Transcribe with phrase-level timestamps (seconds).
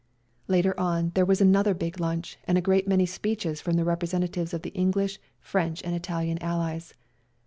[0.47, 4.51] Later on there was another big lunch and a great many speeches from the representatives
[4.51, 6.95] of the English, French and Italian Allies.